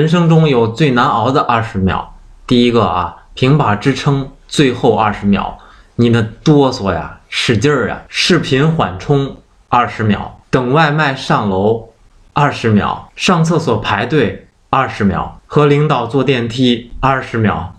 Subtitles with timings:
[0.00, 2.14] 人生中有最难熬的二十秒。
[2.46, 5.58] 第一个啊平板支撑最后二十秒。
[5.96, 9.36] 你那哆嗦呀使劲儿啊视频缓冲
[9.68, 10.40] 二十秒。
[10.48, 11.90] 等外卖上楼
[12.32, 13.10] 二十秒。
[13.14, 15.38] 上厕所排队二十秒。
[15.46, 17.74] 和领导坐电梯二十秒。